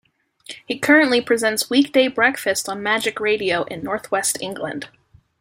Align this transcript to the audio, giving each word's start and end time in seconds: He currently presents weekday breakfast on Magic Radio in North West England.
He 0.67 0.79
currently 0.79 1.21
presents 1.21 1.69
weekday 1.69 2.07
breakfast 2.07 2.67
on 2.67 2.81
Magic 2.81 3.19
Radio 3.19 3.65
in 3.65 3.83
North 3.83 4.09
West 4.09 4.35
England. 4.41 4.89